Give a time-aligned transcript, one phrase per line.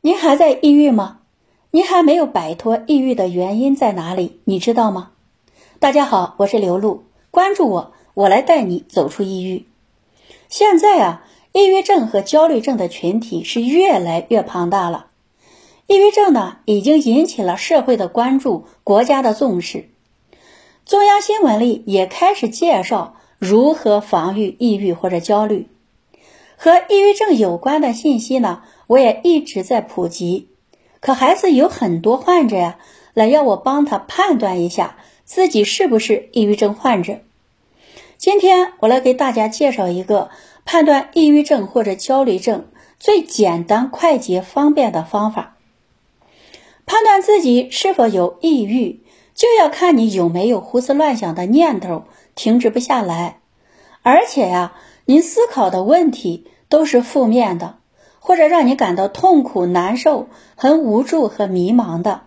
[0.00, 1.18] 您还在抑郁吗？
[1.72, 4.38] 您还没有摆脱抑郁的原因在哪里？
[4.44, 5.10] 你知道吗？
[5.80, 7.02] 大家好，我是刘露，
[7.32, 9.66] 关注我，我来带你走出抑郁。
[10.48, 15.06] 现在啊，抑郁症和焦虑症的群体是越来越庞大了。
[15.88, 19.88] 抑郁症呢，已经引起了社会的关注，国家的重视。
[20.84, 25.66] 中央新闻里也开始介绍如何防御抑郁或者焦虑。
[26.60, 28.62] 和抑郁症有关的信息呢？
[28.88, 30.48] 我也一直在普及，
[30.98, 32.78] 可还是有很多患者呀，
[33.14, 37.20] 来要我帮他判断一下自己是不是抑郁症患者。
[38.16, 40.30] 今天我来给大家介绍一个
[40.64, 42.66] 判断抑郁症或者焦虑症
[42.98, 45.56] 最简单、快捷、方便的方法。
[46.86, 49.00] 判断自己是否有抑郁，
[49.32, 52.02] 就要看你有没有胡思乱想的念头，
[52.34, 53.38] 停止不下来，
[54.02, 54.72] 而且呀，
[55.08, 57.76] 您思考的问题都是负面的。
[58.20, 62.24] 或者让你感到痛苦、难受、很无助和迷茫的，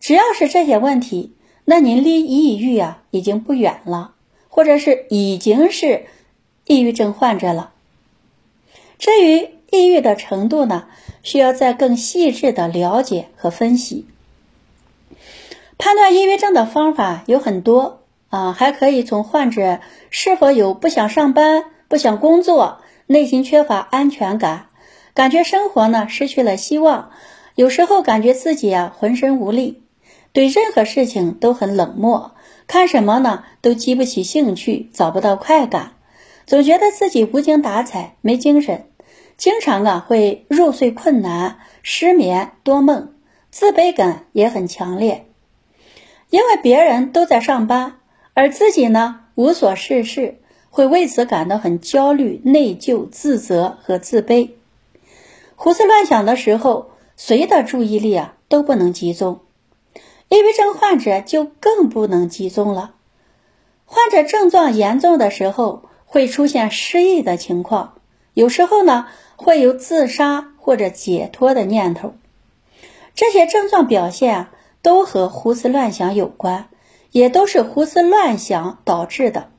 [0.00, 1.34] 只要是这些问题，
[1.66, 4.14] 那您离抑郁啊已经不远了，
[4.48, 6.06] 或者是已经是
[6.64, 7.72] 抑郁症患者了。
[8.98, 10.86] 至于抑郁的程度呢，
[11.22, 14.06] 需要再更细致的了解和分析。
[15.76, 18.00] 判断抑郁症的方法有很多
[18.30, 24.66] 啊，还可以从患者是否有不想上班、不想工作、内心缺乏安全感。
[25.14, 27.12] 感觉生活呢失去了希望，
[27.54, 29.84] 有时候感觉自己啊浑身无力，
[30.32, 32.34] 对任何事情都很冷漠，
[32.66, 35.92] 看什么呢都激不起兴趣，找不到快感，
[36.46, 38.88] 总觉得自己无精打采，没精神，
[39.36, 43.12] 经常啊会入睡困难、失眠、多梦，
[43.52, 45.26] 自卑感也很强烈，
[46.28, 48.00] 因为别人都在上班，
[48.32, 50.40] 而自己呢无所事事，
[50.74, 54.50] 会为此感到很焦虑、内疚、自责和自卑。
[55.54, 59.38] 胡思乱想的时候，谁的注意力啊都不能集中，
[60.28, 62.94] 抑郁症患者就更不能集中了。
[63.84, 67.94] 患者症状严重的时候，会出现失忆的情况，
[68.32, 69.06] 有时候呢
[69.36, 72.14] 会有自杀或者解脱的念头。
[73.14, 74.48] 这些症状表现，
[74.82, 76.68] 都和胡思乱想有关，
[77.12, 79.50] 也都是胡思乱想导致的。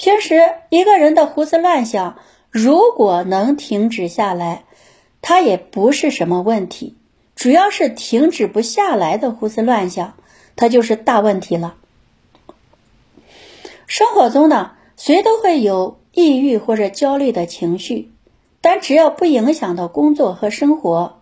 [0.00, 2.16] 平时一个人的胡思乱想，
[2.48, 4.64] 如果能停止下来，
[5.20, 6.96] 它也不是什么问题，
[7.36, 10.14] 主要是停止不下来的胡思乱想，
[10.56, 11.74] 他就是大问题了。
[13.86, 18.10] 生活中呢，谁都会有抑郁或者焦虑的情绪，
[18.62, 21.20] 但只要不影响到工作和生活，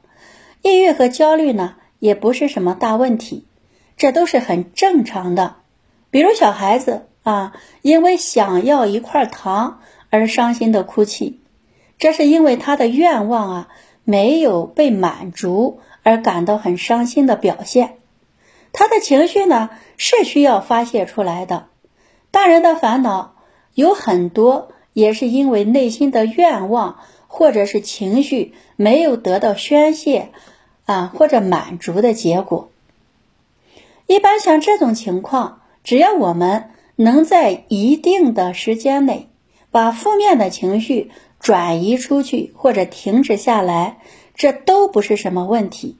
[0.62, 3.44] 抑郁和焦虑呢也不是什么大问题，
[3.97, 5.56] 这都是很正常的。
[6.11, 7.53] 比如小孩子啊，
[7.83, 9.81] 因为想要一块糖
[10.11, 11.41] 而伤心的哭泣，
[11.99, 13.69] 这是因为他的愿望啊。
[14.11, 17.99] 没有被满足而感到很伤心的表现，
[18.73, 19.69] 他的情绪呢
[19.99, 21.67] 是需要发泄出来的。
[22.31, 23.35] 大人的烦恼
[23.75, 30.31] 有很多，也是因为内心的愿望或者是情绪没有得到宣泄
[30.87, 32.71] 啊或者满足的结果。
[34.06, 39.28] 一般像这种情况，只要我们能在一定的时间内
[39.70, 41.10] 把负面的情绪。
[41.41, 43.98] 转移出去或者停止下来，
[44.34, 45.97] 这都不是什么问题，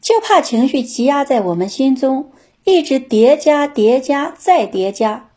[0.00, 2.30] 就怕情绪积压在我们心中，
[2.62, 5.28] 一直叠加、叠加再叠加，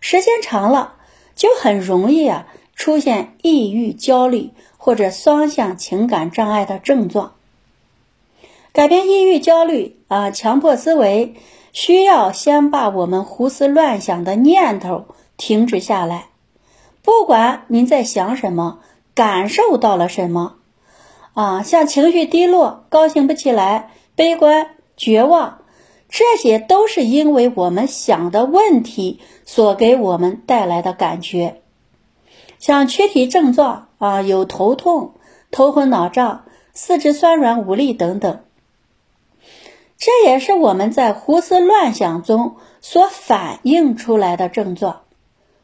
[0.00, 0.96] 时间长了
[1.36, 7.34] 就很容易啊出现抑郁、焦虑或者双向情感障碍的症状。
[8.72, 11.34] 改变抑郁、焦虑啊，强迫思维，
[11.72, 15.06] 需要先把我们胡思乱想的念头
[15.36, 16.26] 停止下来。
[17.02, 18.78] 不管您在想什么，
[19.14, 20.56] 感受到了什么，
[21.34, 25.62] 啊，像情绪低落、高兴不起来、悲观、绝望，
[26.08, 31.62] 这些都是因为我们想的问题所给我们带来的感觉。
[32.58, 35.14] 像躯体症状啊，有头痛、
[35.50, 38.40] 头昏脑胀、四肢酸软无力等等，
[40.04, 45.02] 这也是我们在胡思乱想中所反映出来的症状。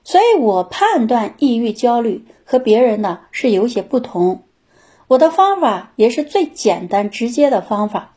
[0.05, 4.45] 所以我判断抑郁、焦虑和别人呢是有些不同。
[5.09, 8.15] 我的方法也是最简单直接的方法，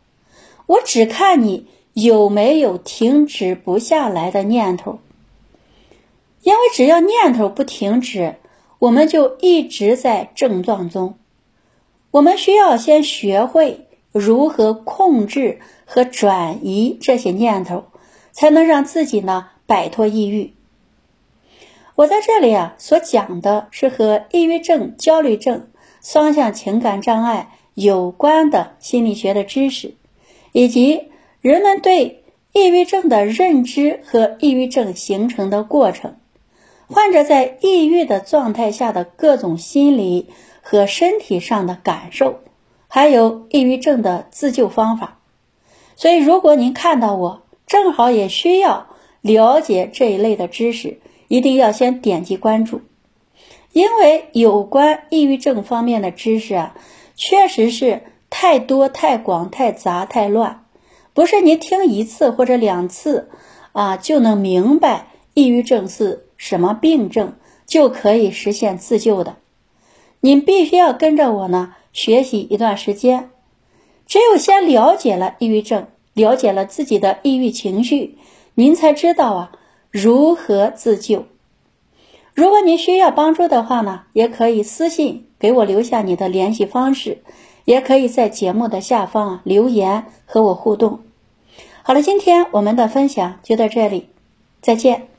[0.68, 5.00] 我只看你有没有停止不下来的念头。
[6.44, 8.36] 因为只要念头不停止，
[8.78, 11.16] 我们就一直在症状中。
[12.12, 17.86] 我们需要先学会如何控制和转移这些念头，
[18.32, 20.54] 才能让自己呢摆脱抑郁。
[21.96, 25.68] 我在这里啊，所讲的是和抑郁症、焦虑症、
[26.02, 29.94] 双向情感障碍有关的心理学的知识，
[30.52, 31.10] 以及
[31.42, 32.24] 人们对
[32.54, 36.16] 抑郁症的认知和抑郁症形成的过程，
[36.88, 40.28] 患者在抑郁的状态下的各种心理
[40.62, 42.40] 和身体上的感受，
[42.94, 45.18] 还有抑郁症的自救方法。
[45.96, 48.88] 所以，如果您看到我正好也需要
[49.22, 51.00] 了解这一类的知识，
[51.30, 52.82] 一定要先点击关注，
[53.72, 56.76] 因为有关抑郁症方面的知识啊。
[57.16, 60.66] 确实是太多、太广、太杂、太乱，
[61.14, 63.30] 不是您听一次或者两次
[63.72, 67.36] 啊就能明白抑郁症是什么病症，
[67.66, 69.38] 就可以实现自救的。
[70.20, 73.30] 您必须要跟着我呢学习一段时间，
[74.06, 78.18] 只有先了解了抑郁症，了解了自己的抑郁情绪，
[78.56, 79.52] 您才知道啊
[79.90, 81.26] 如何自救。
[82.34, 87.22] 如果您需要帮助的话呢，也可以私信给我留下你的联系方式，
[87.66, 91.02] 也可以在节目的下方留言和我互动。
[91.84, 94.08] 好了，今天我们的分享就到这里，
[94.62, 95.11] 再见。